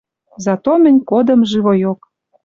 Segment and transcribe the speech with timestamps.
[0.45, 1.99] Зато мӹнь кодым живойок.